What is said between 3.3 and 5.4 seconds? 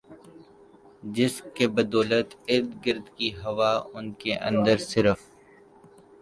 ہوا ان کے اندر صرف